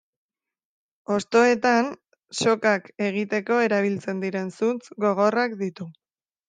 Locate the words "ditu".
5.63-5.91